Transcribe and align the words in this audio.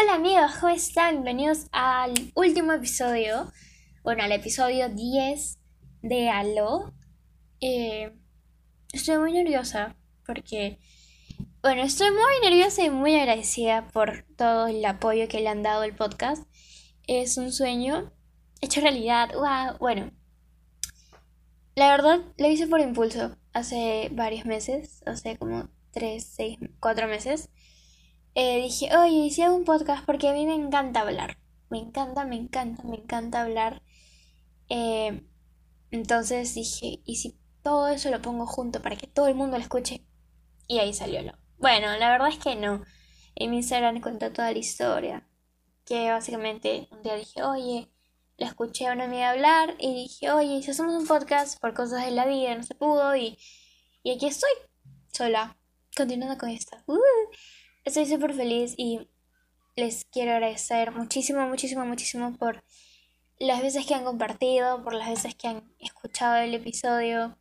Hola 0.00 0.14
amigos, 0.14 0.52
¿cómo 0.60 0.72
están? 0.72 1.10
Bienvenidos 1.14 1.66
al 1.72 2.12
último 2.36 2.72
episodio, 2.72 3.52
bueno, 4.04 4.22
al 4.22 4.30
episodio 4.30 4.88
10 4.88 5.58
de 6.02 6.28
Halo. 6.28 6.94
Eh, 7.60 8.12
estoy 8.92 9.18
muy 9.18 9.32
nerviosa 9.32 9.96
porque, 10.24 10.78
bueno, 11.62 11.82
estoy 11.82 12.10
muy 12.12 12.48
nerviosa 12.48 12.84
y 12.84 12.90
muy 12.90 13.16
agradecida 13.16 13.88
por 13.88 14.24
todo 14.36 14.68
el 14.68 14.84
apoyo 14.84 15.26
que 15.26 15.40
le 15.40 15.48
han 15.48 15.64
dado 15.64 15.82
el 15.82 15.96
podcast. 15.96 16.44
Es 17.08 17.36
un 17.36 17.50
sueño 17.50 18.12
hecho 18.60 18.80
realidad, 18.80 19.30
wow, 19.34 19.78
bueno. 19.80 20.12
La 21.74 21.88
verdad, 21.90 22.20
lo 22.36 22.48
hice 22.48 22.68
por 22.68 22.78
impulso 22.78 23.36
hace 23.52 24.10
varios 24.12 24.46
meses, 24.46 25.02
hace 25.06 25.36
como 25.36 25.70
3, 25.90 26.24
6, 26.24 26.58
4 26.78 27.08
meses. 27.08 27.50
Eh, 28.40 28.62
dije, 28.62 28.96
oye, 28.96 29.26
hice 29.26 29.50
un 29.50 29.64
podcast 29.64 30.06
porque 30.06 30.28
a 30.28 30.32
mí 30.32 30.46
me 30.46 30.54
encanta 30.54 31.00
hablar. 31.00 31.38
Me 31.70 31.78
encanta, 31.78 32.24
me 32.24 32.36
encanta, 32.36 32.84
me 32.84 32.98
encanta 32.98 33.42
hablar. 33.42 33.82
Eh, 34.68 35.26
entonces 35.90 36.54
dije, 36.54 37.00
¿y 37.04 37.16
si 37.16 37.36
todo 37.64 37.88
eso 37.88 38.12
lo 38.12 38.22
pongo 38.22 38.46
junto 38.46 38.80
para 38.80 38.94
que 38.94 39.08
todo 39.08 39.26
el 39.26 39.34
mundo 39.34 39.56
lo 39.56 39.62
escuche? 39.64 40.06
Y 40.68 40.78
ahí 40.78 40.94
salió 40.94 41.20
lo. 41.22 41.32
Bueno, 41.58 41.96
la 41.96 42.10
verdad 42.10 42.28
es 42.28 42.38
que 42.38 42.54
no. 42.54 42.84
En 43.34 43.50
mi 43.50 43.56
Instagram 43.56 44.00
cuento 44.00 44.30
toda 44.30 44.52
la 44.52 44.58
historia. 44.58 45.28
Que 45.84 46.08
básicamente 46.12 46.86
un 46.92 47.02
día 47.02 47.16
dije, 47.16 47.42
oye, 47.42 47.90
la 48.36 48.46
escuché 48.46 48.86
a 48.86 48.92
una 48.92 49.06
amiga 49.06 49.30
hablar 49.30 49.74
y 49.80 49.94
dije, 49.94 50.30
oye, 50.30 50.62
si 50.62 50.70
hacemos 50.70 50.94
un 50.94 51.08
podcast 51.08 51.58
por 51.58 51.74
cosas 51.74 52.04
de 52.04 52.12
la 52.12 52.24
vida, 52.24 52.54
no 52.54 52.62
se 52.62 52.76
pudo 52.76 53.16
y, 53.16 53.36
y 54.04 54.12
aquí 54.12 54.26
estoy, 54.26 54.50
sola, 55.12 55.56
continuando 55.96 56.38
con 56.38 56.50
esta. 56.50 56.84
Uh. 56.86 56.98
Estoy 57.88 58.04
súper 58.04 58.34
feliz 58.34 58.74
y 58.76 59.08
les 59.74 60.04
quiero 60.04 60.32
agradecer 60.32 60.92
muchísimo, 60.92 61.48
muchísimo, 61.48 61.86
muchísimo 61.86 62.36
por 62.36 62.62
las 63.38 63.62
veces 63.62 63.86
que 63.86 63.94
han 63.94 64.04
compartido, 64.04 64.84
por 64.84 64.92
las 64.92 65.08
veces 65.08 65.34
que 65.34 65.48
han 65.48 65.72
escuchado 65.78 66.36
el 66.36 66.54
episodio. 66.54 67.38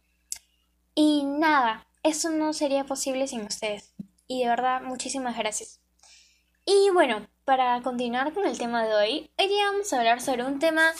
Y 0.95 1.25
nada, 1.25 1.85
eso 2.01 2.29
no 2.29 2.53
sería 2.53 2.85
posible 2.85 3.27
sin 3.27 3.41
ustedes. 3.41 3.93
Y 4.25 4.43
de 4.43 4.47
verdad, 4.47 4.81
muchísimas 4.83 5.37
gracias. 5.37 5.81
Y 6.65 6.91
bueno, 6.93 7.27
para 7.43 7.81
continuar 7.81 8.33
con 8.33 8.47
el 8.47 8.57
tema 8.57 8.85
de 8.85 8.95
hoy, 8.95 9.29
hoy 9.37 9.47
día 9.49 9.65
vamos 9.69 9.91
a 9.91 9.97
hablar 9.97 10.21
sobre 10.21 10.45
un 10.45 10.59
tema 10.59 10.93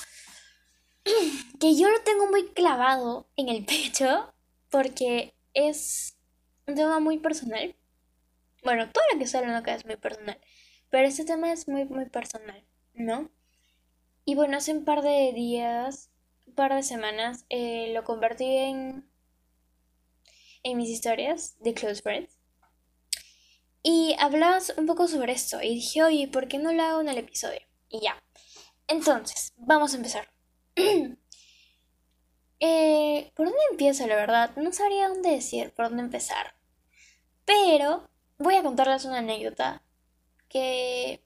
que 1.62 1.74
yo 1.78 1.90
lo 1.90 2.02
tengo 2.02 2.28
muy 2.28 2.50
clavado 2.50 3.30
en 3.38 3.48
el 3.48 3.64
pecho 3.64 4.34
porque 4.70 5.34
es 5.54 6.18
un 6.68 6.76
tema 6.76 7.00
muy 7.00 7.18
personal. 7.18 7.77
Bueno, 8.68 8.92
todo 8.92 9.04
lo 9.14 9.18
que 9.18 9.28
sale 9.28 9.48
acá 9.56 9.76
es 9.76 9.86
muy 9.86 9.96
personal. 9.96 10.38
Pero 10.90 11.08
este 11.08 11.24
tema 11.24 11.54
es 11.54 11.70
muy, 11.70 11.86
muy 11.86 12.10
personal, 12.10 12.66
¿no? 12.94 13.32
Y 14.26 14.36
bueno, 14.36 14.58
hace 14.58 14.74
un 14.74 14.84
par 14.84 15.04
de 15.04 15.32
días, 15.32 16.12
un 16.46 16.54
par 16.54 16.76
de 16.76 16.84
semanas, 16.84 17.46
eh, 17.48 17.94
lo 17.94 18.04
convertí 18.04 18.44
en, 18.44 19.10
en 20.64 20.78
mis 20.78 20.90
historias 20.90 21.56
de 21.62 21.74
Close 21.74 22.02
Friends. 22.02 22.38
Y 23.84 24.18
hablabas 24.20 24.74
un 24.76 24.86
poco 24.86 25.08
sobre 25.08 25.32
esto. 25.32 25.62
Y 25.62 25.76
dije, 25.76 26.04
oye, 26.04 26.28
¿por 26.28 26.50
qué 26.50 26.58
no 26.58 26.74
lo 26.74 26.84
hago 26.84 27.00
en 27.00 27.08
el 27.08 27.20
episodio? 27.20 27.62
Y 27.88 28.02
ya. 28.02 28.22
Entonces, 28.90 29.54
vamos 29.56 29.94
a 29.94 29.96
empezar. 29.96 30.30
eh, 32.60 33.32
¿Por 33.34 33.46
dónde 33.46 33.62
empiezo, 33.72 34.06
la 34.08 34.18
verdad? 34.18 34.54
No 34.58 34.74
sabría 34.74 35.08
dónde 35.08 35.30
decir, 35.30 35.72
por 35.72 35.88
dónde 35.88 36.04
empezar. 36.04 36.54
Pero 37.46 38.10
Voy 38.40 38.56
a 38.56 38.62
contarles 38.62 39.04
una 39.06 39.18
anécdota 39.18 39.82
que 40.48 41.24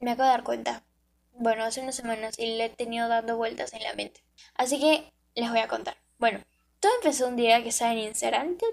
me 0.00 0.12
acabo 0.12 0.24
de 0.24 0.30
dar 0.30 0.44
cuenta. 0.44 0.84
Bueno, 1.32 1.62
hace 1.64 1.82
unas 1.82 1.94
semanas 1.94 2.38
y 2.38 2.56
le 2.56 2.64
he 2.66 2.70
tenido 2.70 3.06
dando 3.06 3.36
vueltas 3.36 3.74
en 3.74 3.82
la 3.82 3.92
mente. 3.92 4.24
Así 4.54 4.80
que 4.80 5.12
les 5.34 5.50
voy 5.50 5.58
a 5.60 5.68
contar. 5.68 5.98
Bueno, 6.18 6.42
todo 6.80 6.92
empezó 6.96 7.28
un 7.28 7.36
día 7.36 7.62
que 7.62 7.68
estaba 7.68 7.92
en 7.92 7.98
Instagram. 7.98 8.56
¿Qué 8.56 8.66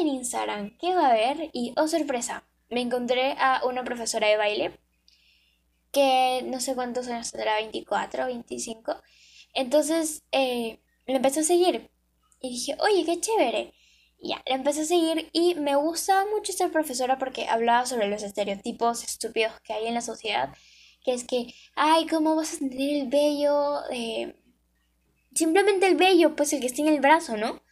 en 0.00 0.08
Instagram? 0.08 0.78
¿Qué 0.78 0.94
va 0.94 1.08
a 1.08 1.10
haber? 1.10 1.50
Y, 1.52 1.74
oh 1.76 1.88
sorpresa, 1.88 2.44
me 2.70 2.80
encontré 2.80 3.36
a 3.38 3.60
una 3.66 3.84
profesora 3.84 4.28
de 4.28 4.38
baile 4.38 4.80
que 5.92 6.42
no 6.46 6.60
sé 6.60 6.74
cuántos 6.74 7.06
años 7.08 7.32
tendrá, 7.32 7.56
24, 7.56 8.26
25. 8.26 8.96
Entonces, 9.52 10.22
eh, 10.32 10.80
le 11.06 11.16
empecé 11.16 11.40
a 11.40 11.44
seguir. 11.44 11.90
Y 12.40 12.50
dije, 12.50 12.76
oye, 12.80 13.04
qué 13.04 13.20
chévere 13.20 13.74
ya, 14.22 14.42
la 14.46 14.54
empecé 14.54 14.82
a 14.82 14.84
seguir 14.84 15.30
y 15.32 15.54
me 15.54 15.76
gusta 15.76 16.26
mucho 16.26 16.52
esta 16.52 16.68
profesora 16.68 17.18
porque 17.18 17.48
hablaba 17.48 17.86
sobre 17.86 18.08
los 18.08 18.22
estereotipos 18.22 19.02
estúpidos 19.04 19.52
que 19.62 19.72
hay 19.72 19.86
en 19.86 19.94
la 19.94 20.02
sociedad. 20.02 20.54
Que 21.02 21.14
es 21.14 21.24
que, 21.24 21.54
ay, 21.74 22.06
¿cómo 22.06 22.36
vas 22.36 22.54
a 22.54 22.58
tener 22.58 23.02
el 23.02 23.08
vello? 23.08 23.80
Simplemente 25.34 25.86
el 25.86 25.96
vello, 25.96 26.36
pues 26.36 26.52
el 26.52 26.60
que 26.60 26.66
está 26.66 26.82
en 26.82 26.88
el 26.88 27.00
brazo, 27.00 27.36
¿no? 27.38 27.62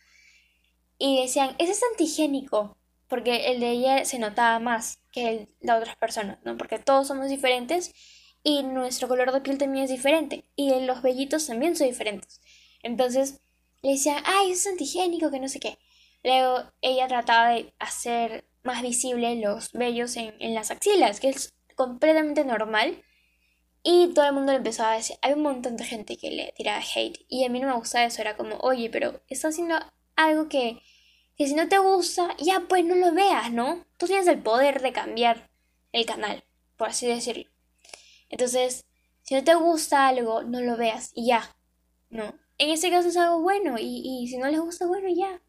Y 0.98 1.20
decían, 1.20 1.54
ese 1.58 1.72
es 1.72 1.82
antigénico, 1.92 2.76
porque 3.08 3.50
el 3.52 3.60
de 3.60 3.70
ella 3.70 4.04
se 4.04 4.18
notaba 4.18 4.58
más 4.58 5.00
que 5.12 5.28
el 5.28 5.48
de 5.60 5.72
otras 5.72 5.96
personas, 5.96 6.38
¿no? 6.44 6.56
Porque 6.56 6.78
todos 6.78 7.08
somos 7.08 7.28
diferentes 7.28 7.92
y 8.42 8.62
nuestro 8.62 9.08
color 9.08 9.32
de 9.32 9.42
piel 9.42 9.58
también 9.58 9.84
es 9.84 9.90
diferente 9.90 10.44
y 10.56 10.72
los 10.80 11.02
vellitos 11.02 11.46
también 11.46 11.76
son 11.76 11.88
diferentes. 11.88 12.40
Entonces 12.82 13.40
le 13.82 13.90
decían, 13.90 14.22
ay, 14.24 14.52
eso 14.52 14.68
es 14.70 14.72
antigénico, 14.72 15.30
que 15.30 15.40
no 15.40 15.48
sé 15.48 15.60
qué. 15.60 15.78
Luego 16.22 16.64
ella 16.80 17.08
trataba 17.08 17.50
de 17.50 17.72
hacer 17.78 18.44
más 18.62 18.82
visibles 18.82 19.38
los 19.38 19.72
vellos 19.72 20.16
en, 20.16 20.54
las 20.54 20.70
axilas, 20.70 21.20
que 21.20 21.30
es 21.30 21.54
completamente 21.74 22.44
normal. 22.44 23.02
Y 23.82 24.12
todo 24.12 24.26
el 24.26 24.32
mundo 24.32 24.52
le 24.52 24.58
empezaba 24.58 24.92
a 24.92 24.96
decir, 24.96 25.16
hay 25.22 25.32
un 25.32 25.42
montón 25.42 25.76
de 25.76 25.84
gente 25.84 26.16
que 26.16 26.30
le 26.30 26.52
tiraba 26.56 26.82
hate. 26.82 27.24
Y 27.28 27.44
a 27.44 27.48
mí 27.48 27.60
no 27.60 27.68
me 27.68 27.74
gustaba 27.74 28.04
eso, 28.04 28.20
era 28.20 28.36
como, 28.36 28.56
oye, 28.56 28.90
pero 28.90 29.22
está 29.28 29.48
haciendo 29.48 29.76
algo 30.16 30.48
que, 30.48 30.82
que 31.36 31.46
si 31.46 31.54
no 31.54 31.68
te 31.68 31.78
gusta, 31.78 32.36
ya 32.38 32.64
pues 32.68 32.84
no 32.84 32.96
lo 32.96 33.12
veas, 33.12 33.52
¿no? 33.52 33.86
Tú 33.96 34.06
tienes 34.06 34.26
el 34.26 34.42
poder 34.42 34.82
de 34.82 34.92
cambiar 34.92 35.48
el 35.92 36.04
canal, 36.04 36.44
por 36.76 36.88
así 36.88 37.06
decirlo. 37.06 37.48
Entonces, 38.28 38.84
si 39.22 39.34
no 39.34 39.44
te 39.44 39.54
gusta 39.54 40.08
algo, 40.08 40.42
no 40.42 40.60
lo 40.60 40.76
veas 40.76 41.12
y 41.14 41.26
ya, 41.28 41.56
¿no? 42.10 42.34
En 42.58 42.70
ese 42.70 42.90
caso 42.90 43.08
es 43.08 43.16
algo 43.16 43.40
bueno 43.40 43.78
y, 43.78 44.02
y 44.04 44.28
si 44.28 44.36
no 44.36 44.48
les 44.48 44.60
gusta, 44.60 44.86
bueno, 44.86 45.08
ya 45.08 45.40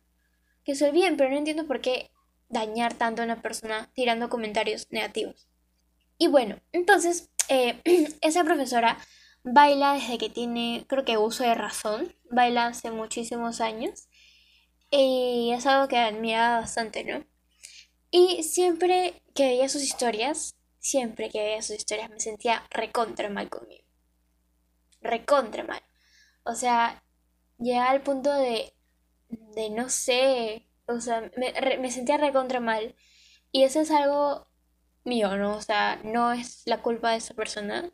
que 0.70 0.76
se 0.76 0.92
bien, 0.92 1.18
pero 1.18 1.32
no 1.32 1.38
entiendo 1.38 1.66
por 1.66 1.82
qué 1.82 2.12
dañar 2.48 2.94
tanto 2.94 3.24
a 3.24 3.26
una 3.26 3.42
persona 3.42 3.90
tirando 3.96 4.30
comentarios 4.30 4.86
negativos. 4.92 5.48
Y 6.20 6.28
bueno, 6.28 6.60
entonces, 6.74 7.32
eh, 7.48 7.82
esa 8.22 8.44
profesora 8.44 9.00
baila 9.44 9.94
desde 9.94 10.20
que 10.20 10.30
tiene, 10.30 10.86
creo 10.88 11.06
que 11.06 11.18
uso 11.18 11.44
de 11.44 11.56
razón, 11.56 12.14
baila 12.30 12.68
hace 12.68 12.92
muchísimos 12.92 13.62
años 13.62 14.10
y 14.92 15.52
es 15.56 15.66
algo 15.66 15.88
que 15.88 15.98
admiraba 15.98 16.60
bastante, 16.60 17.04
¿no? 17.04 17.26
Y 18.12 18.44
siempre 18.44 19.24
que 19.34 19.48
veía 19.48 19.70
sus 19.70 19.82
historias, 19.82 20.56
siempre 20.78 21.32
que 21.32 21.42
veía 21.42 21.64
sus 21.64 21.78
historias 21.78 22.12
me 22.12 22.20
sentía 22.20 22.64
recontra 22.70 23.28
mal 23.28 23.50
conmigo. 23.50 23.86
Recontra 25.02 25.64
mal. 25.64 25.82
O 26.44 26.54
sea, 26.54 27.04
llegaba 27.58 27.90
al 27.90 28.04
punto 28.04 28.32
de 28.32 28.72
de 29.30 29.70
no 29.70 29.90
sé, 29.90 30.68
o 30.86 31.00
sea, 31.02 31.32
me, 31.38 31.54
me 31.80 31.92
sentía 31.92 32.18
recontra 32.18 32.60
mal. 32.60 32.96
Y 33.52 33.64
eso 33.64 33.82
es 33.82 33.92
algo 33.92 34.48
mío, 35.04 35.38
¿no? 35.38 35.56
O 35.56 35.62
sea, 35.62 36.00
no 36.04 36.34
es 36.34 36.64
la 36.66 36.82
culpa 36.82 37.12
de 37.12 37.18
esa 37.18 37.34
persona, 37.34 37.92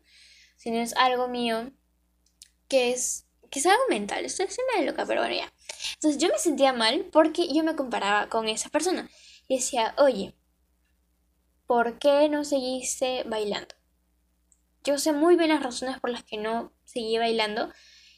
sino 0.57 0.77
es 0.77 0.95
algo 0.95 1.27
mío 1.27 1.71
que 2.67 2.91
es, 2.91 3.27
que 3.49 3.59
es 3.59 3.65
algo 3.65 3.83
mental. 3.89 4.25
Estoy 4.25 4.47
me 4.77 4.85
loca, 4.85 5.05
pero 5.05 5.21
bueno, 5.21 5.35
ya. 5.35 5.53
Entonces 5.95 6.21
yo 6.21 6.29
me 6.29 6.39
sentía 6.39 6.73
mal 6.73 7.05
porque 7.11 7.47
yo 7.53 7.63
me 7.63 7.75
comparaba 7.75 8.29
con 8.29 8.47
esa 8.47 8.69
persona. 8.69 9.09
Y 9.47 9.57
decía, 9.57 9.93
oye, 9.97 10.35
¿por 11.67 11.99
qué 11.99 12.29
no 12.29 12.43
seguiste 12.43 13.23
bailando? 13.25 13.75
Yo 14.83 14.97
sé 14.99 15.13
muy 15.13 15.35
bien 15.35 15.49
las 15.49 15.63
razones 15.63 15.99
por 15.99 16.09
las 16.11 16.23
que 16.23 16.37
no 16.37 16.71
seguí 16.83 17.17
bailando, 17.17 17.71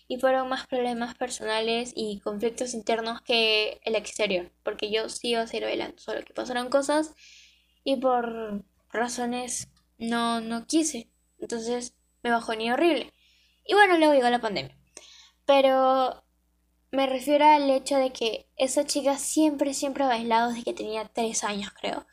y 0.08 0.20
fueron 0.20 0.50
más 0.50 0.68
problemas 0.68 1.16
personales 1.16 1.92
y 1.96 2.20
conflictos 2.20 2.74
internos 2.74 3.22
que 3.22 3.80
el 3.84 3.96
exterior, 3.96 4.52
porque 4.64 4.92
yo 4.92 5.10
sí 5.10 5.30
iba 5.30 5.42
a 5.42 5.48
seguir 5.48 5.66
bailando, 5.66 5.98
solo 6.00 6.24
que 6.24 6.34
pasaron 6.34 6.70
cosas 6.70 7.14
y 7.84 7.98
por 7.98 8.64
razones 8.92 9.70
no, 9.98 10.42
no 10.42 10.66
quise, 10.66 11.10
entonces 11.40 11.94
me 12.24 12.32
bajó 12.32 12.56
ni 12.56 12.72
horrible. 12.72 13.14
Y 13.66 13.74
bueno, 13.74 13.98
luego 13.98 14.14
llegó 14.14 14.30
la 14.30 14.40
pandemia. 14.40 14.78
Pero 15.46 16.24
me 16.92 17.06
refiero 17.08 17.46
al 17.46 17.70
hecho 17.70 17.98
de 17.98 18.12
que 18.12 18.50
esa 18.56 18.86
chica 18.86 19.18
siempre, 19.18 19.74
siempre 19.74 20.04
ha 20.04 20.08
bailado 20.08 20.50
desde 20.50 20.64
que 20.64 20.74
tenía 20.74 21.10
tres 21.14 21.44
años, 21.44 21.72
creo. 21.80 22.06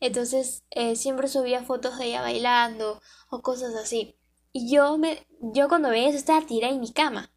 Entonces 0.00 0.64
eh, 0.70 0.96
siempre 0.96 1.28
subía 1.28 1.62
fotos 1.62 1.98
de 1.98 2.06
ella 2.06 2.22
bailando 2.22 3.00
o 3.30 3.42
cosas 3.42 3.74
así. 3.74 4.16
Y 4.52 4.72
yo, 4.74 4.98
me, 4.98 5.26
yo 5.40 5.68
cuando 5.68 5.90
veía 5.90 6.08
eso 6.08 6.18
estaba 6.18 6.46
tirada 6.46 6.74
en 6.74 6.80
mi 6.80 6.92
cama, 6.92 7.32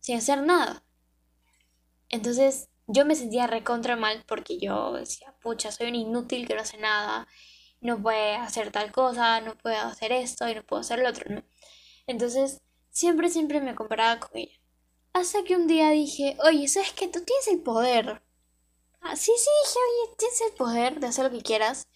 sin 0.00 0.16
hacer 0.18 0.42
nada. 0.42 0.84
Entonces 2.08 2.68
yo 2.86 3.04
me 3.04 3.14
sentía 3.14 3.46
recontra 3.46 3.96
mal 3.96 4.24
porque 4.26 4.58
yo 4.58 4.94
decía, 4.94 5.34
pucha, 5.42 5.70
soy 5.70 5.88
un 5.88 5.94
inútil 5.94 6.46
que 6.48 6.54
no 6.54 6.62
hace 6.62 6.78
nada. 6.78 7.28
no 7.80 8.02
puede 8.02 8.36
hacer 8.36 8.72
tal 8.72 8.92
cosa, 8.92 9.40
no 9.40 9.56
puedo 9.58 9.76
hacer 9.78 10.12
esto 10.12 10.48
y 10.48 10.54
no 10.54 10.64
puedo 10.64 10.80
hacer 10.80 11.00
lo 11.00 11.10
otro, 11.10 11.34
¿no? 11.34 11.44
Entonces, 12.06 12.62
siempre, 12.90 13.30
siempre 13.30 13.60
me 13.60 13.74
comparaba 13.76 14.20
con 14.20 14.36
ella. 14.36 14.56
Hasta 15.12 15.44
que 15.44 15.56
un 15.56 15.66
día 15.68 15.90
dije, 15.90 16.36
oye, 16.44 16.68
¿sabes 16.68 16.92
qué? 16.94 17.08
Tú 17.08 17.22
tienes 17.24 17.48
el 17.48 17.62
poder. 17.62 18.22
Ah, 19.00 19.16
sí, 19.16 19.32
sí, 19.36 19.50
dije, 19.64 19.78
oye, 19.78 20.16
tienes 20.18 20.40
el 20.42 20.52
poder 20.54 21.00
de 21.00 21.06
hacer 21.08 21.24
lo 21.24 21.30
que 21.30 21.42
quieras. 21.42 21.88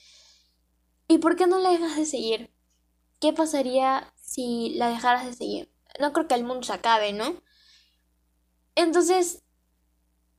¿Y 1.08 1.18
por 1.18 1.36
qué 1.36 1.46
no 1.46 1.58
la 1.58 1.70
dejas 1.70 1.96
de 1.96 2.06
seguir? 2.06 2.52
¿Qué 3.20 3.32
pasaría 3.32 4.12
si 4.32 4.70
la 4.76 4.88
dejaras 4.88 5.26
de 5.26 5.34
seguir? 5.34 5.70
No 6.00 6.12
creo 6.12 6.26
que 6.26 6.34
el 6.34 6.44
mundo 6.44 6.62
se 6.62 6.72
acabe, 6.72 7.12
¿no? 7.12 7.42
Entonces 8.74 9.42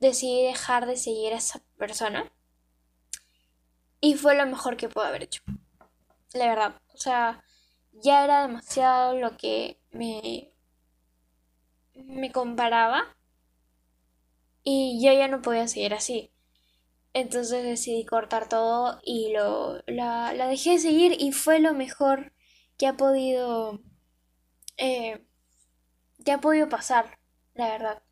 decidí 0.00 0.42
dejar 0.42 0.86
de 0.86 0.96
seguir 0.96 1.32
a 1.32 1.36
esa 1.36 1.62
persona. 1.78 2.30
Y 4.00 4.14
fue 4.14 4.36
lo 4.36 4.46
mejor 4.46 4.76
que 4.76 4.88
pude 4.88 5.06
haber 5.06 5.22
hecho. 5.22 5.42
La 6.32 6.48
verdad. 6.48 6.80
O 6.92 6.98
sea, 6.98 7.44
ya 7.92 8.24
era 8.24 8.46
demasiado 8.46 9.16
lo 9.16 9.36
que 9.36 9.78
me, 9.92 10.52
me 11.94 12.32
comparaba. 12.32 13.16
Y 14.64 15.00
yo 15.04 15.12
ya 15.12 15.28
no 15.28 15.40
podía 15.40 15.68
seguir 15.68 15.94
así. 15.94 16.32
Entonces 17.12 17.62
decidí 17.62 18.04
cortar 18.04 18.48
todo 18.48 18.98
y 19.04 19.32
lo, 19.32 19.82
la, 19.86 20.32
dejé 20.48 20.70
de 20.70 20.78
seguir 20.80 21.16
y 21.16 21.30
fue 21.30 21.60
lo 21.60 21.72
mejor 21.72 22.32
que 22.78 22.86
ha 22.86 22.96
podido, 22.96 23.80
eh, 24.76 25.24
que 26.24 26.32
ha 26.32 26.40
podido 26.40 26.68
pasar, 26.68 27.18
la 27.54 27.68
verdad. 27.68 28.02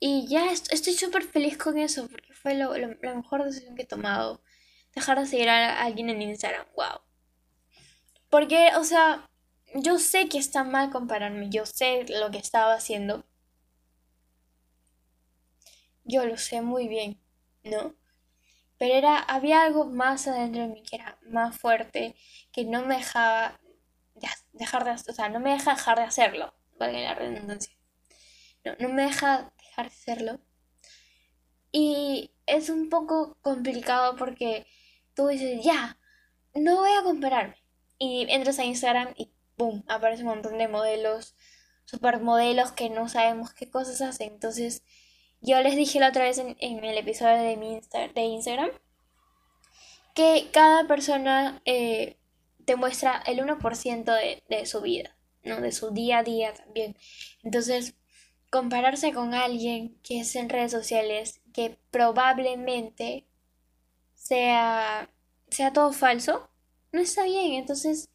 Y 0.00 0.26
ya 0.28 0.52
estoy 0.52 0.94
súper 0.94 1.24
feliz 1.24 1.58
con 1.58 1.78
eso 1.78 2.08
porque 2.08 2.32
fue 2.34 2.54
lo, 2.54 2.76
la 2.76 3.14
mejor 3.14 3.44
decisión 3.44 3.74
que 3.74 3.82
he 3.82 3.86
tomado. 3.86 4.42
Dejar 4.94 5.18
de 5.20 5.26
seguir 5.26 5.48
a 5.48 5.82
alguien 5.82 6.10
en 6.10 6.22
Instagram, 6.22 6.66
wow. 6.76 7.00
Porque, 8.30 8.70
o 8.76 8.84
sea, 8.84 9.28
yo 9.74 9.98
sé 9.98 10.28
que 10.28 10.38
está 10.38 10.64
mal 10.64 10.90
compararme, 10.90 11.50
yo 11.50 11.66
sé 11.66 12.04
lo 12.08 12.30
que 12.30 12.38
estaba 12.38 12.74
haciendo. 12.74 13.24
Yo 16.04 16.24
lo 16.26 16.36
sé 16.38 16.62
muy 16.62 16.88
bien. 16.88 17.20
¿no? 17.64 17.94
Pero 18.78 18.94
era, 18.94 19.18
había 19.18 19.62
algo 19.62 19.86
más 19.86 20.28
adentro 20.28 20.62
de 20.62 20.68
mí 20.68 20.82
que 20.82 20.96
era 20.96 21.18
más 21.22 21.58
fuerte, 21.58 22.14
que 22.52 22.64
no 22.64 22.84
me 22.84 22.96
dejaba 22.96 23.60
dejar 24.52 24.84
de, 24.84 24.90
o 24.92 25.14
sea, 25.14 25.28
no 25.28 25.40
me 25.40 25.52
deja 25.52 25.74
dejar 25.74 25.98
de 25.98 26.04
hacerlo, 26.04 26.54
valga 26.78 26.98
la 26.98 27.14
redundancia. 27.14 27.76
No, 28.64 28.74
no 28.78 28.88
me 28.88 29.02
deja 29.02 29.52
dejar 29.58 29.88
de 29.88 29.94
hacerlo. 29.94 30.40
Y 31.70 32.32
es 32.46 32.70
un 32.70 32.88
poco 32.88 33.36
complicado 33.42 34.16
porque 34.16 34.66
tú 35.14 35.28
dices, 35.28 35.62
ya, 35.64 35.98
no 36.54 36.76
voy 36.76 36.90
a 36.92 37.02
compararme. 37.02 37.56
Y 37.98 38.26
entras 38.30 38.58
a 38.58 38.64
Instagram 38.64 39.14
y 39.16 39.30
¡boom! 39.56 39.84
aparece 39.88 40.22
un 40.22 40.30
montón 40.30 40.58
de 40.58 40.68
modelos, 40.68 41.34
supermodelos 41.84 42.72
que 42.72 42.90
no 42.90 43.08
sabemos 43.08 43.52
qué 43.52 43.70
cosas 43.70 44.00
hacen. 44.00 44.32
Entonces, 44.32 44.82
yo 45.40 45.60
les 45.60 45.76
dije 45.76 46.00
la 46.00 46.08
otra 46.08 46.24
vez 46.24 46.38
en, 46.38 46.56
el 46.60 46.98
episodio 46.98 47.36
de, 47.36 47.56
mi 47.56 47.80
de 48.14 48.22
Instagram 48.22 48.70
que 50.14 50.48
cada 50.52 50.86
persona 50.88 51.62
eh, 51.64 52.16
te 52.64 52.76
muestra 52.76 53.22
el 53.26 53.38
1% 53.38 54.04
de, 54.04 54.42
de 54.48 54.66
su 54.66 54.80
vida, 54.80 55.16
¿no? 55.44 55.60
De 55.60 55.70
su 55.70 55.92
día 55.92 56.18
a 56.18 56.22
día 56.24 56.52
también. 56.54 56.96
Entonces, 57.44 57.94
compararse 58.50 59.12
con 59.12 59.34
alguien 59.34 59.96
que 60.02 60.20
es 60.20 60.34
en 60.34 60.48
redes 60.48 60.72
sociales, 60.72 61.40
que 61.52 61.78
probablemente 61.90 63.26
sea, 64.14 65.10
sea 65.50 65.72
todo 65.72 65.92
falso, 65.92 66.50
no 66.92 67.00
está 67.00 67.24
bien. 67.24 67.52
Entonces, 67.52 68.10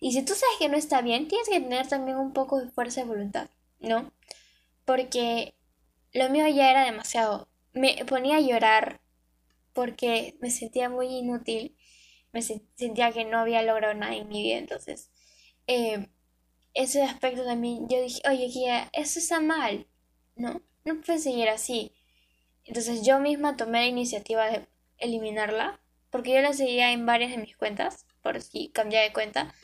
y 0.00 0.12
si 0.12 0.22
tú 0.22 0.34
sabes 0.34 0.56
que 0.58 0.68
no 0.68 0.76
está 0.76 1.02
bien, 1.02 1.28
tienes 1.28 1.48
que 1.48 1.60
tener 1.60 1.88
también 1.88 2.16
un 2.18 2.32
poco 2.32 2.58
de 2.60 2.70
fuerza 2.70 3.02
de 3.02 3.08
voluntad, 3.08 3.50
¿no? 3.80 4.12
Porque 4.84 5.54
lo 6.18 6.28
mío 6.30 6.46
ya 6.48 6.70
era 6.70 6.84
demasiado. 6.84 7.48
Me 7.72 8.04
ponía 8.04 8.36
a 8.36 8.40
llorar 8.40 9.00
porque 9.72 10.36
me 10.40 10.50
sentía 10.50 10.88
muy 10.88 11.06
inútil. 11.06 11.76
Me 12.32 12.42
sentía 12.42 13.12
que 13.12 13.24
no 13.24 13.38
había 13.38 13.62
logrado 13.62 13.94
nada 13.94 14.14
en 14.14 14.28
mi 14.28 14.42
vida. 14.42 14.58
Entonces, 14.58 15.10
eh, 15.66 16.08
ese 16.74 17.02
aspecto 17.02 17.44
también, 17.44 17.88
yo 17.88 18.00
dije, 18.02 18.20
oye, 18.28 18.48
Kia, 18.50 18.90
eso 18.92 19.18
está 19.18 19.40
mal. 19.40 19.86
No, 20.36 20.62
no 20.84 21.00
puedes 21.00 21.22
seguir 21.22 21.48
así. 21.48 21.92
Entonces 22.64 23.04
yo 23.06 23.18
misma 23.20 23.56
tomé 23.56 23.80
la 23.80 23.86
iniciativa 23.86 24.46
de 24.50 24.66
eliminarla, 24.98 25.80
porque 26.10 26.34
yo 26.34 26.40
la 26.42 26.52
seguía 26.52 26.92
en 26.92 27.06
varias 27.06 27.30
de 27.30 27.38
mis 27.38 27.56
cuentas, 27.56 28.06
por 28.22 28.42
si 28.42 28.68
cambiaba 28.68 29.04
de 29.04 29.12
cuenta. 29.12 29.54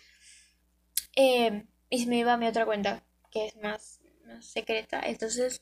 Eh, 1.17 1.65
y 1.91 1.99
se 1.99 2.07
me 2.07 2.19
iba 2.19 2.33
a 2.33 2.37
mi 2.37 2.47
otra 2.47 2.65
cuenta, 2.65 3.05
que 3.31 3.47
es 3.47 3.57
más, 3.57 4.01
más 4.27 4.47
secreta. 4.47 5.01
Entonces 5.05 5.61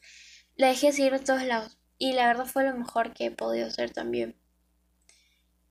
la 0.63 0.69
dejé 0.69 0.93
seguir 0.93 1.13
a 1.15 1.19
todos 1.19 1.43
lados. 1.43 1.77
Y 1.99 2.13
la 2.13 2.29
verdad 2.29 2.47
fue 2.47 2.63
lo 2.63 2.73
mejor 2.77 3.13
que 3.13 3.27
he 3.27 3.31
podido 3.33 3.67
hacer 3.67 3.93
también. 3.93 4.41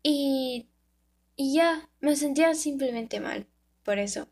Y, 0.03 0.69
y 1.37 1.55
ya, 1.55 1.89
me 2.01 2.17
sentía 2.17 2.53
simplemente 2.55 3.21
mal 3.21 3.47
por 3.83 3.99
eso. 3.99 4.27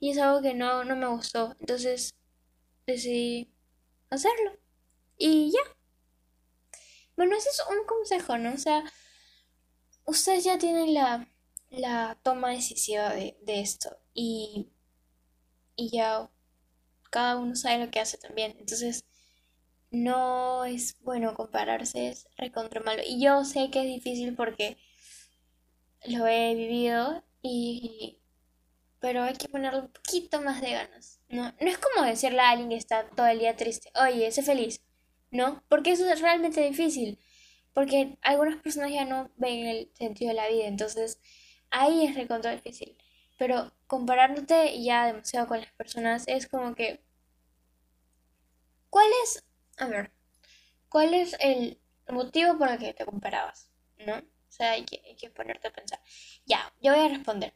Y 0.00 0.10
es 0.10 0.18
algo 0.18 0.42
que 0.42 0.54
no, 0.54 0.82
no 0.82 0.96
me 0.96 1.06
gustó. 1.06 1.54
Entonces 1.60 2.14
decidí 2.84 3.54
hacerlo. 4.10 4.58
Y 5.16 5.52
ya. 5.52 5.76
Bueno, 7.16 7.36
ese 7.36 7.48
es 7.50 7.62
un 7.70 7.86
consejo, 7.86 8.38
¿no? 8.38 8.54
O 8.54 8.58
sea, 8.58 8.82
ustedes 10.04 10.42
ya 10.42 10.58
tienen 10.58 10.94
la, 10.94 11.28
la 11.70 12.18
toma 12.24 12.50
decisiva 12.50 13.10
de, 13.10 13.38
de 13.42 13.60
esto. 13.60 13.96
Y, 14.14 14.72
y 15.76 15.90
ya 15.90 16.28
cada 17.16 17.38
uno 17.38 17.56
sabe 17.56 17.82
lo 17.82 17.90
que 17.90 17.98
hace 17.98 18.18
también. 18.18 18.54
Entonces, 18.60 19.06
no 19.90 20.66
es 20.66 21.00
bueno 21.00 21.32
compararse, 21.32 22.08
es 22.08 22.28
recontra 22.36 22.82
malo. 22.82 23.02
Y 23.06 23.22
yo 23.22 23.42
sé 23.46 23.70
que 23.70 23.80
es 23.80 23.86
difícil 23.86 24.34
porque 24.34 24.76
lo 26.04 26.26
he 26.26 26.54
vivido 26.54 27.24
y... 27.40 28.18
Pero 29.00 29.22
hay 29.22 29.32
que 29.32 29.48
ponerle 29.48 29.80
un 29.80 29.88
poquito 29.88 30.42
más 30.42 30.60
de 30.60 30.72
ganas. 30.72 31.20
No, 31.30 31.54
no 31.58 31.68
es 31.68 31.78
como 31.78 32.04
decirle 32.04 32.40
a 32.40 32.50
alguien 32.50 32.68
que 32.68 32.76
está 32.76 33.08
todo 33.08 33.26
el 33.28 33.38
día 33.38 33.56
triste, 33.56 33.90
oye, 33.94 34.30
sé 34.30 34.42
feliz. 34.42 34.82
No, 35.30 35.62
porque 35.70 35.92
eso 35.92 36.06
es 36.10 36.20
realmente 36.20 36.60
difícil. 36.60 37.18
Porque 37.72 38.18
algunas 38.20 38.60
personas 38.60 38.90
ya 38.92 39.06
no 39.06 39.30
ven 39.36 39.66
el 39.66 39.90
sentido 39.94 40.28
de 40.30 40.34
la 40.36 40.48
vida. 40.48 40.66
Entonces, 40.66 41.18
ahí 41.70 42.04
es 42.04 42.14
recontra 42.14 42.52
difícil. 42.52 42.98
Pero 43.38 43.72
comparándote 43.86 44.82
ya 44.82 45.06
demasiado 45.06 45.46
con 45.46 45.60
las 45.60 45.72
personas 45.72 46.24
es 46.26 46.46
como 46.46 46.74
que... 46.74 47.05
¿Cuál 48.96 49.10
es... 49.24 49.44
A 49.76 49.88
ver, 49.88 50.10
¿cuál 50.88 51.12
es 51.12 51.36
el 51.40 51.78
motivo 52.08 52.56
por 52.56 52.70
el 52.70 52.78
que 52.78 52.94
te 52.94 53.04
comparabas? 53.04 53.68
¿No? 53.98 54.14
O 54.14 54.22
sea, 54.48 54.70
hay 54.70 54.86
que, 54.86 55.30
ponerte 55.36 55.68
a 55.68 55.70
pensar. 55.70 56.00
Ya, 56.46 56.72
yo 56.80 56.94
voy 56.94 57.04
a 57.04 57.08
responder. 57.08 57.52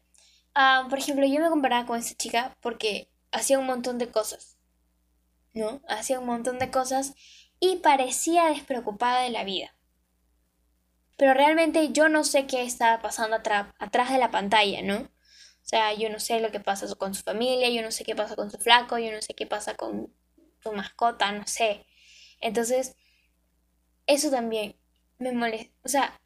Ah, 0.55 0.87
por 0.91 0.99
ejemplo, 0.99 1.25
yo 1.25 1.41
me 1.41 1.49
comparaba 1.49 1.87
con 1.87 1.99
esa 1.99 2.15
chica 2.15 2.59
porque 2.61 3.11
hacía 3.33 3.59
un 3.59 3.65
montón 3.65 3.97
de 3.97 4.11
cosas. 4.11 4.59
¿No? 5.55 5.81
Hacía 5.89 6.21
un 6.21 6.27
montón 6.27 6.59
de 6.59 6.71
cosas 6.71 7.15
y 7.59 7.77
parecía 7.77 8.49
despreocupada 8.49 9.23
de 9.23 9.31
la 9.31 9.45
vida. 9.45 9.75
Pero 11.17 11.33
realmente 11.33 11.91
yo 11.91 12.11
no 12.11 12.23
sé 12.23 12.47
qué 12.47 12.65
estaba 12.65 13.01
pasando 13.01 13.37
atrás 13.37 14.13
de 14.13 14.19
la 14.19 14.31
pantalla, 14.31 14.83
¿no? 14.83 14.97
O 14.99 15.09
sea, 15.63 15.95
yo 15.95 16.11
no 16.11 16.21
sé 16.21 16.39
lo 16.41 16.51
que 16.51 16.61
pasa 16.61 16.95
con 16.97 17.15
su 17.15 17.23
familia, 17.23 17.71
yo 17.71 17.81
no 17.81 17.93
sé 17.93 18.05
qué 18.05 18.15
pasa 18.15 18.37
con 18.37 18.51
su 18.51 18.59
flaco, 18.59 18.99
yo 18.99 19.11
no 19.11 19.23
sé 19.23 19.33
qué 19.33 19.47
pasa 19.47 19.75
con 19.75 20.13
su 20.63 20.73
mascota, 20.73 21.33
no 21.33 21.47
sé. 21.47 21.87
Entonces, 22.41 22.97
eso 24.07 24.31
también 24.31 24.77
me 25.19 25.33
molesta. 25.33 25.73
O 25.85 25.89
sea, 25.89 26.21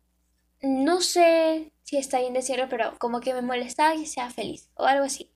no 0.62 1.00
sé 1.00 1.72
si 1.82 1.96
está 1.98 2.20
bien 2.20 2.34
decirlo, 2.34 2.68
pero 2.68 2.98
como 2.98 3.20
que 3.20 3.34
me 3.34 3.42
molestaba 3.42 3.94
que 3.94 4.06
sea 4.06 4.30
feliz 4.30 4.70
o 4.74 4.84
algo 4.86 5.04
así. 5.04 5.30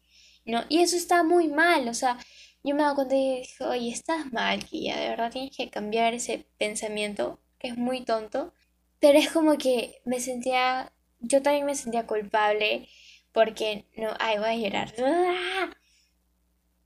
¿No? 0.44 0.64
Y 0.68 0.80
eso 0.80 0.96
está 0.96 1.22
muy 1.24 1.48
mal. 1.48 1.88
O 1.88 1.94
sea, 1.94 2.18
yo 2.64 2.74
me 2.74 2.82
dado 2.82 2.96
cuenta 2.96 3.14
y 3.16 3.40
dije, 3.40 3.64
oye, 3.64 3.90
estás 3.90 4.32
mal, 4.32 4.60
ya 4.70 4.98
de 4.98 5.08
verdad 5.10 5.30
tienes 5.32 5.56
que 5.56 5.70
cambiar 5.70 6.14
ese 6.14 6.46
pensamiento, 6.58 7.40
que 7.58 7.68
es 7.68 7.76
muy 7.76 8.02
tonto. 8.04 8.52
Pero 9.00 9.18
es 9.18 9.30
como 9.30 9.58
que 9.58 10.00
me 10.04 10.20
sentía, 10.20 10.92
yo 11.20 11.42
también 11.42 11.66
me 11.66 11.74
sentía 11.74 12.06
culpable 12.06 12.88
porque 13.32 13.86
no, 13.96 14.10
ay, 14.18 14.38
voy 14.38 14.48
a 14.48 14.56
llorar. 14.56 14.94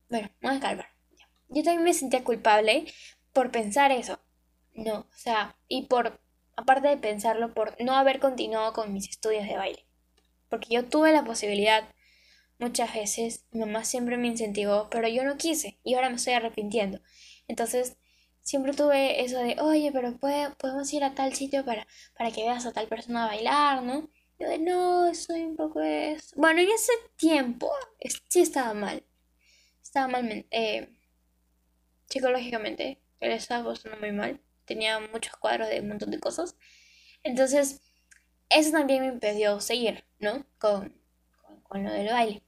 Bueno, 0.09 0.29
vamos 0.43 0.59
a 0.59 0.61
calmar. 0.61 0.92
Yo 1.53 1.63
también 1.63 1.85
me 1.85 1.95
sentía 1.95 2.25
culpable 2.25 2.87
por 3.33 3.51
pensar 3.51 3.93
eso. 3.93 4.19
No, 4.75 5.01
o 5.01 5.17
sea, 5.17 5.57
y 5.69 5.87
por, 5.87 6.21
aparte 6.57 6.89
de 6.89 6.97
pensarlo, 6.97 7.55
por 7.55 7.77
no 7.83 7.95
haber 7.95 8.21
continuado 8.21 8.73
con 8.73 8.93
mis 8.93 9.09
estudios 9.09 9.47
de 9.47 9.57
baile. 9.57 9.87
Porque 10.49 10.69
yo 10.71 10.85
tuve 10.87 11.13
la 11.13 11.25
posibilidad 11.25 11.85
muchas 12.59 12.95
veces, 12.95 13.45
mi 13.51 13.61
mamá 13.61 13.85
siempre 13.85 14.17
me 14.17 14.29
incentivó, 14.29 14.89
pero 14.91 15.09
yo 15.09 15.25
no 15.25 15.37
quise 15.37 15.79
y 15.85 15.95
ahora 15.95 16.09
me 16.09 16.17
estoy 16.17 16.35
arrepintiendo. 16.35 17.01
Entonces, 17.49 17.97
siempre 18.41 18.73
tuve 18.73 19.23
eso 19.25 19.39
de, 19.39 19.57
oye, 19.61 19.91
pero 19.93 20.17
puede, 20.17 20.51
podemos 20.53 20.93
ir 20.93 21.05
a 21.05 21.15
tal 21.15 21.35
sitio 21.35 21.65
para, 21.65 21.87
para 22.17 22.31
que 22.31 22.43
veas 22.43 22.67
a 22.67 22.73
tal 22.73 22.89
persona 22.89 23.27
bailar, 23.27 23.83
¿no? 23.83 24.09
Yo 24.39 24.49
de 24.49 24.59
no, 24.59 25.15
soy 25.15 25.43
un 25.43 25.57
poco 25.57 25.81
eso. 25.83 26.35
Bueno, 26.37 26.61
en 26.61 26.71
ese 26.71 26.93
tiempo 27.17 27.71
sí 28.29 28.41
estaba 28.41 28.75
mal. 28.75 29.05
Estaba 29.83 30.09
mal 30.09 30.47
eh, 30.51 30.89
psicológicamente. 32.13 32.99
Él 33.21 33.33
estaba 33.33 33.73
pasando 33.73 33.99
muy 33.99 34.13
mal. 34.13 34.41
Tenía 34.65 35.01
muchos 35.01 35.35
cuadros 35.37 35.69
de 35.69 35.81
un 35.81 35.89
montón 35.89 36.11
de 36.11 36.21
cosas. 36.21 36.57
Entonces, 37.23 37.81
eso 38.51 38.71
también 38.73 39.03
me 39.03 39.09
impidió 39.09 39.61
seguir, 39.61 40.05
¿no? 40.21 40.45
Con, 40.59 40.95
con, 41.65 41.85
lo 41.85 41.93
del 41.93 42.09
baile. 42.09 42.43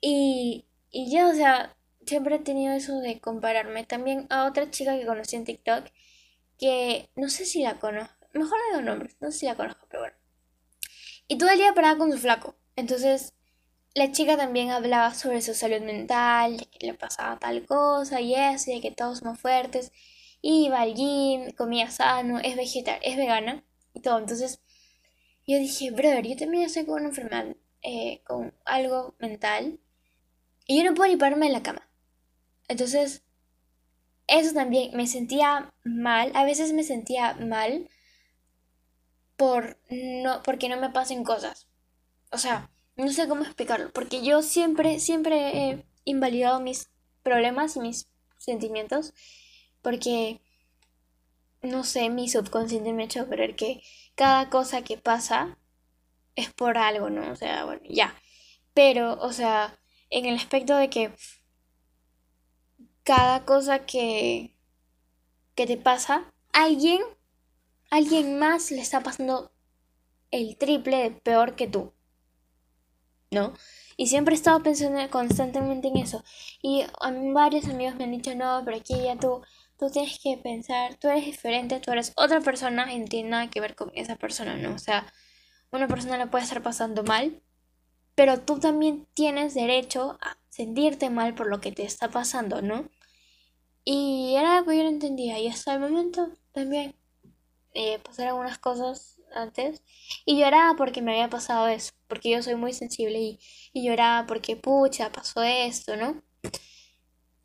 Y, 0.00 0.66
y 0.90 1.14
yo, 1.14 1.28
o 1.30 1.34
sea, 1.34 1.76
siempre 2.06 2.36
he 2.36 2.40
tenido 2.40 2.74
eso 2.74 3.00
de 3.00 3.20
compararme 3.20 3.84
también 3.84 4.26
a 4.30 4.46
otra 4.46 4.70
chica 4.70 4.98
que 4.98 5.06
conocí 5.06 5.36
en 5.36 5.44
TikTok, 5.44 5.86
que 6.58 7.10
no 7.16 7.28
sé 7.28 7.44
si 7.44 7.62
la 7.62 7.78
conozco, 7.78 8.14
mejor 8.32 8.58
no 8.58 8.78
digo 8.78 8.90
nombres, 8.90 9.16
no 9.20 9.30
sé 9.30 9.38
si 9.40 9.46
la 9.46 9.54
conozco, 9.54 9.86
pero 9.88 10.02
bueno. 10.02 10.16
Y 11.28 11.38
todo 11.38 11.50
el 11.50 11.58
día 11.58 11.74
paraba 11.74 11.98
con 11.98 12.10
su 12.10 12.18
flaco. 12.18 12.56
Entonces, 12.76 13.34
la 13.94 14.12
chica 14.12 14.36
también 14.36 14.70
hablaba 14.70 15.14
sobre 15.14 15.42
su 15.42 15.54
salud 15.54 15.80
mental, 15.80 16.56
de 16.58 16.66
que 16.66 16.86
le 16.86 16.94
pasaba 16.94 17.38
tal 17.38 17.66
cosa 17.66 18.20
y 18.20 18.34
eso, 18.34 18.70
y 18.70 18.74
de 18.74 18.80
que 18.80 18.90
todos 18.90 19.18
somos 19.18 19.38
fuertes. 19.40 19.92
Iba 20.40 20.82
al 20.82 20.94
comía 21.56 21.90
sano, 21.90 22.38
es 22.38 22.56
vegetal, 22.56 23.00
es 23.02 23.16
vegana 23.16 23.64
y 23.94 24.00
todo. 24.00 24.18
Entonces, 24.18 24.60
yo 25.46 25.58
dije, 25.58 25.90
brother, 25.90 26.26
yo 26.26 26.36
también 26.36 26.64
estoy 26.64 26.84
con 26.84 27.00
una 27.00 27.08
enfermedad, 27.08 27.56
eh, 27.82 28.22
con 28.24 28.54
algo 28.64 29.14
mental. 29.18 29.80
Y 30.66 30.78
yo 30.78 30.84
no 30.84 30.94
puedo 30.94 31.10
ni 31.10 31.16
pararme 31.16 31.46
en 31.46 31.52
la 31.52 31.62
cama. 31.62 31.88
Entonces, 32.68 33.24
eso 34.28 34.52
también 34.54 34.94
me 34.94 35.06
sentía 35.06 35.72
mal, 35.84 36.30
a 36.34 36.44
veces 36.44 36.72
me 36.74 36.84
sentía 36.84 37.34
mal 37.34 37.88
por 39.36 39.78
no, 39.88 40.42
porque 40.42 40.68
no 40.68 40.76
me 40.76 40.90
pasen 40.90 41.24
cosas. 41.24 41.66
O 42.30 42.38
sea, 42.38 42.70
no 42.98 43.12
sé 43.12 43.28
cómo 43.28 43.44
explicarlo, 43.44 43.90
porque 43.92 44.22
yo 44.22 44.42
siempre, 44.42 44.98
siempre 44.98 45.56
he 45.56 45.84
invalidado 46.04 46.60
mis 46.60 46.90
problemas 47.22 47.76
y 47.76 47.80
mis 47.80 48.08
sentimientos, 48.38 49.14
porque, 49.82 50.40
no 51.62 51.84
sé, 51.84 52.10
mi 52.10 52.28
subconsciente 52.28 52.92
me 52.92 53.04
ha 53.04 53.06
hecho 53.06 53.28
creer 53.28 53.54
que 53.54 53.82
cada 54.16 54.50
cosa 54.50 54.82
que 54.82 54.98
pasa 54.98 55.56
es 56.34 56.52
por 56.52 56.76
algo, 56.76 57.08
¿no? 57.08 57.30
O 57.30 57.36
sea, 57.36 57.64
bueno, 57.64 57.82
ya. 57.88 58.14
Pero, 58.74 59.18
o 59.20 59.32
sea, 59.32 59.78
en 60.10 60.26
el 60.26 60.36
aspecto 60.36 60.76
de 60.76 60.90
que 60.90 61.12
cada 63.04 63.44
cosa 63.44 63.86
que, 63.86 64.56
que 65.54 65.66
te 65.66 65.76
pasa, 65.76 66.32
alguien, 66.52 67.00
alguien 67.90 68.38
más 68.40 68.72
le 68.72 68.80
está 68.80 69.02
pasando 69.02 69.52
el 70.32 70.56
triple 70.56 70.96
de 70.98 71.10
peor 71.12 71.54
que 71.54 71.68
tú. 71.68 71.92
¿No? 73.30 73.52
Y 73.96 74.06
siempre 74.06 74.34
he 74.34 74.36
estado 74.36 74.62
pensando 74.62 75.08
constantemente 75.10 75.88
en 75.88 75.96
eso. 75.98 76.22
Y 76.62 76.84
a 77.00 77.10
mí 77.10 77.32
varios 77.32 77.66
amigos 77.66 77.96
me 77.96 78.04
han 78.04 78.12
dicho, 78.12 78.34
no, 78.34 78.62
pero 78.64 78.76
aquí 78.76 78.94
ya 79.02 79.16
tú, 79.16 79.42
tú 79.78 79.90
tienes 79.90 80.18
que 80.22 80.36
pensar, 80.36 80.94
tú 80.96 81.08
eres 81.08 81.26
diferente, 81.26 81.80
tú 81.80 81.90
eres 81.92 82.12
otra 82.16 82.40
persona 82.40 82.92
y 82.92 82.98
no 83.00 83.06
tiene 83.06 83.30
nada 83.30 83.50
que 83.50 83.60
ver 83.60 83.74
con 83.74 83.90
esa 83.94 84.16
persona, 84.16 84.56
¿no? 84.56 84.74
O 84.74 84.78
sea, 84.78 85.12
una 85.72 85.88
persona 85.88 86.16
la 86.16 86.30
puede 86.30 86.44
estar 86.44 86.62
pasando 86.62 87.02
mal, 87.02 87.42
pero 88.14 88.40
tú 88.40 88.60
también 88.60 89.06
tienes 89.14 89.54
derecho 89.54 90.18
a 90.20 90.38
sentirte 90.48 91.10
mal 91.10 91.34
por 91.34 91.48
lo 91.48 91.60
que 91.60 91.72
te 91.72 91.84
está 91.84 92.08
pasando, 92.08 92.62
¿no? 92.62 92.88
Y 93.84 94.34
era 94.36 94.58
algo 94.58 94.70
que 94.70 94.78
yo 94.78 94.82
no 94.84 94.90
entendía. 94.90 95.38
Y 95.38 95.48
hasta 95.48 95.74
el 95.74 95.80
momento 95.80 96.30
también 96.52 96.94
eh, 97.74 97.98
pasaron 98.00 98.30
algunas 98.30 98.58
cosas 98.58 99.17
antes. 99.34 99.82
Y 100.24 100.38
lloraba 100.38 100.76
porque 100.76 101.02
me 101.02 101.12
había 101.12 101.30
pasado 101.30 101.68
eso. 101.68 101.92
Porque 102.06 102.30
yo 102.30 102.42
soy 102.42 102.54
muy 102.54 102.72
sensible. 102.72 103.18
Y, 103.18 103.40
y 103.72 103.86
lloraba 103.86 104.26
porque, 104.26 104.56
pucha, 104.56 105.12
pasó 105.12 105.42
esto, 105.42 105.96
¿no? 105.96 106.22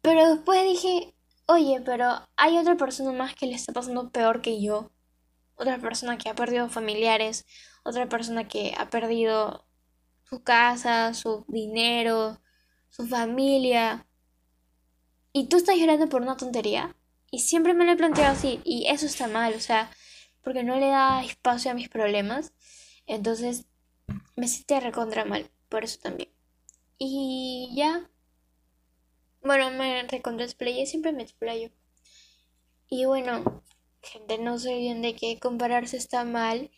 Pero 0.01 0.35
después 0.35 0.63
dije, 0.63 1.13
oye, 1.45 1.81
pero 1.85 2.27
hay 2.35 2.57
otra 2.57 2.75
persona 2.77 3.11
más 3.11 3.35
que 3.35 3.47
le 3.47 3.55
está 3.55 3.73
pasando 3.73 4.11
peor 4.11 4.41
que 4.41 4.61
yo. 4.61 4.91
Otra 5.55 5.77
persona 5.79 6.17
que 6.17 6.29
ha 6.29 6.35
perdido 6.35 6.69
familiares. 6.69 7.45
Otra 7.83 8.07
persona 8.09 8.47
que 8.47 8.73
ha 8.77 8.89
perdido 8.89 9.65
su 10.23 10.43
casa, 10.43 11.13
su 11.13 11.45
dinero, 11.47 12.41
su 12.89 13.07
familia 13.07 14.07
y 15.33 15.47
tú 15.47 15.57
estás 15.57 15.75
llorando 15.77 16.07
por 16.07 16.21
una 16.21 16.37
tontería. 16.37 16.95
Y 17.31 17.39
siempre 17.39 17.73
me 17.73 17.85
lo 17.85 17.91
he 17.91 17.97
planteado 17.97 18.33
así. 18.33 18.61
Y 18.63 18.85
eso 18.87 19.07
está 19.07 19.27
mal, 19.27 19.55
o 19.55 19.59
sea, 19.59 19.89
porque 20.43 20.63
no 20.63 20.75
le 20.77 20.87
da 20.87 21.23
espacio 21.23 21.71
a 21.71 21.73
mis 21.73 21.89
problemas. 21.89 22.53
Entonces 23.07 23.65
me 24.35 24.47
siento 24.47 24.79
recontra 24.79 25.25
mal, 25.25 25.49
por 25.69 25.83
eso 25.83 25.99
también. 26.01 26.29
Y 26.97 27.71
ya. 27.75 28.09
Bueno, 29.41 29.71
me 29.71 30.03
recontra 30.03 30.45
explayé, 30.45 30.85
siempre 30.85 31.11
me 31.11 31.23
explayo. 31.23 31.69
Y 32.89 33.05
bueno, 33.05 33.63
gente, 34.01 34.37
no 34.37 34.59
sé 34.59 34.77
bien 34.77 35.01
de 35.01 35.15
qué 35.15 35.39
compararse 35.39 35.97
está 35.97 36.23
mal. 36.25 36.71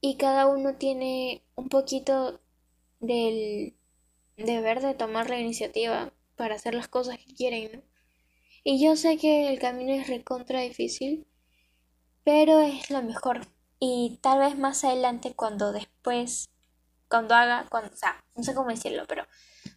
Y 0.00 0.16
cada 0.16 0.46
uno 0.46 0.76
tiene 0.76 1.42
un 1.56 1.68
poquito 1.68 2.40
del 3.00 3.76
deber 4.36 4.80
de 4.80 4.94
tomar 4.94 5.28
la 5.28 5.40
iniciativa 5.40 6.12
para 6.36 6.54
hacer 6.54 6.74
las 6.74 6.88
cosas 6.88 7.18
que 7.18 7.34
quieren, 7.34 7.70
¿no? 7.72 7.82
Y 8.64 8.82
yo 8.84 8.96
sé 8.96 9.16
que 9.16 9.48
el 9.48 9.58
camino 9.58 9.92
es 9.92 10.08
recontra 10.08 10.60
difícil, 10.60 11.26
pero 12.28 12.60
es 12.60 12.90
lo 12.90 13.00
mejor. 13.00 13.40
Y 13.80 14.18
tal 14.20 14.40
vez 14.40 14.58
más 14.58 14.84
adelante 14.84 15.32
cuando 15.34 15.72
después, 15.72 16.50
cuando 17.08 17.34
haga, 17.34 17.64
cuando, 17.70 17.90
o 17.90 17.96
sea, 17.96 18.22
no 18.36 18.42
sé 18.42 18.54
cómo 18.54 18.68
decirlo, 18.68 19.04
pero 19.08 19.26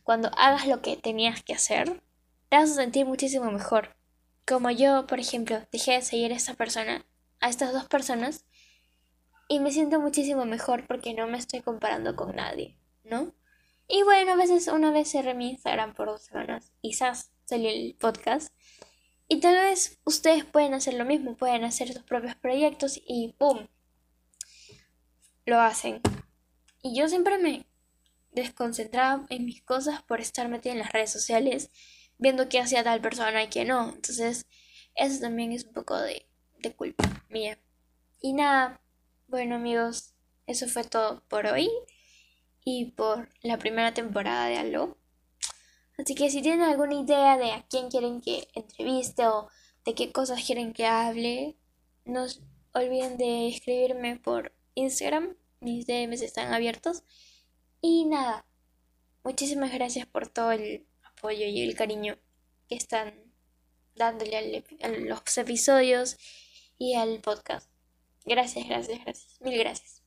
cuando 0.03 0.29
hagas 0.37 0.67
lo 0.67 0.81
que 0.81 0.97
tenías 0.97 1.41
que 1.43 1.53
hacer, 1.53 2.03
te 2.49 2.57
vas 2.57 2.71
a 2.71 2.75
sentir 2.75 3.05
muchísimo 3.05 3.49
mejor. 3.51 3.95
Como 4.45 4.69
yo, 4.69 5.07
por 5.07 5.21
ejemplo, 5.21 5.61
dejé 5.71 5.93
de 5.93 6.01
seguir 6.01 6.33
a 6.33 6.35
esta 6.35 6.53
persona, 6.55 7.05
a 7.39 7.47
estas 7.47 7.71
dos 7.71 7.85
personas, 7.85 8.43
y 9.47 9.61
me 9.61 9.71
siento 9.71 10.01
muchísimo 10.01 10.43
mejor 10.43 10.85
porque 10.87 11.13
no 11.13 11.27
me 11.27 11.37
estoy 11.37 11.61
comparando 11.61 12.17
con 12.17 12.35
nadie, 12.35 12.77
¿no? 13.05 13.33
Y 13.87 14.03
bueno, 14.03 14.33
a 14.33 14.35
veces 14.35 14.67
una 14.67 14.91
vez 14.91 15.09
cerré 15.09 15.35
mi 15.35 15.51
Instagram 15.51 15.93
por 15.93 16.07
dos 16.07 16.23
semanas, 16.23 16.73
quizás 16.81 17.31
salió 17.45 17.69
el 17.69 17.95
podcast, 17.97 18.53
y 19.31 19.39
tal 19.39 19.55
vez 19.55 19.97
ustedes 20.03 20.43
pueden 20.43 20.73
hacer 20.73 20.95
lo 20.95 21.05
mismo, 21.05 21.37
pueden 21.37 21.63
hacer 21.63 21.93
sus 21.93 22.03
propios 22.03 22.35
proyectos 22.35 22.99
y 23.07 23.33
¡boom! 23.39 23.69
Lo 25.45 25.61
hacen. 25.61 26.01
Y 26.81 26.97
yo 26.97 27.07
siempre 27.07 27.37
me 27.37 27.65
desconcentraba 28.33 29.25
en 29.29 29.45
mis 29.45 29.61
cosas 29.61 30.03
por 30.03 30.19
estar 30.19 30.49
metida 30.49 30.73
en 30.73 30.79
las 30.79 30.91
redes 30.91 31.13
sociales, 31.13 31.71
viendo 32.17 32.49
qué 32.49 32.59
hacía 32.59 32.83
tal 32.83 32.99
persona 32.99 33.41
y 33.41 33.47
qué 33.47 33.63
no. 33.63 33.93
Entonces, 33.95 34.47
eso 34.95 35.21
también 35.21 35.53
es 35.53 35.63
un 35.63 35.71
poco 35.71 35.97
de, 35.97 36.27
de 36.59 36.75
culpa 36.75 37.23
mía. 37.29 37.57
Y 38.19 38.33
nada, 38.33 38.81
bueno 39.27 39.55
amigos, 39.55 40.13
eso 40.45 40.67
fue 40.67 40.83
todo 40.83 41.23
por 41.29 41.45
hoy 41.45 41.69
y 42.65 42.91
por 42.91 43.29
la 43.43 43.57
primera 43.57 43.93
temporada 43.93 44.47
de 44.47 44.57
Aló. 44.57 44.97
Así 46.01 46.15
que 46.15 46.31
si 46.31 46.41
tienen 46.41 46.63
alguna 46.63 46.95
idea 46.95 47.37
de 47.37 47.51
a 47.51 47.63
quién 47.69 47.89
quieren 47.89 48.21
que 48.21 48.47
entreviste 48.55 49.27
o 49.27 49.49
de 49.85 49.93
qué 49.93 50.11
cosas 50.11 50.43
quieren 50.43 50.73
que 50.73 50.87
hable, 50.87 51.55
no 52.05 52.25
olviden 52.73 53.17
de 53.17 53.47
escribirme 53.47 54.17
por 54.17 54.51
Instagram. 54.73 55.35
Mis 55.59 55.85
DMs 55.85 56.23
están 56.23 56.53
abiertos. 56.53 57.03
Y 57.81 58.05
nada, 58.05 58.47
muchísimas 59.23 59.71
gracias 59.71 60.07
por 60.07 60.27
todo 60.27 60.51
el 60.51 60.87
apoyo 61.03 61.45
y 61.45 61.61
el 61.61 61.75
cariño 61.75 62.17
que 62.67 62.75
están 62.75 63.13
dándole 63.95 64.37
a 64.81 64.87
los 64.87 65.37
episodios 65.37 66.17
y 66.79 66.95
al 66.95 67.19
podcast. 67.19 67.69
Gracias, 68.25 68.67
gracias, 68.67 69.03
gracias. 69.03 69.37
Mil 69.39 69.59
gracias. 69.59 70.00